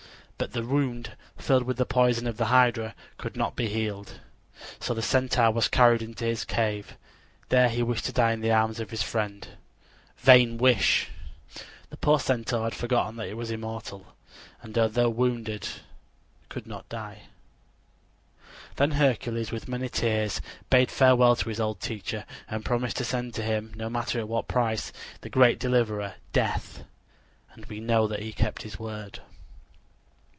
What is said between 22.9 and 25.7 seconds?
to send to him, no matter at what price, the great